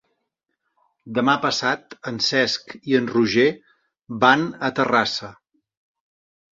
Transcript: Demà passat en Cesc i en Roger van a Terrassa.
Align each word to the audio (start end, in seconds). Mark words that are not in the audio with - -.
Demà 1.17 1.35
passat 1.43 1.93
en 2.13 2.17
Cesc 2.29 2.73
i 2.93 2.99
en 3.03 3.13
Roger 3.15 3.47
van 4.27 4.51
a 4.71 4.75
Terrassa. 4.81 5.33